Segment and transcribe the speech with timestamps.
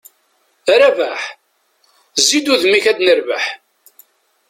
[0.71, 1.21] A Rabaḥ!
[2.21, 3.45] Zzi-d udem-k ad nerbeḥ.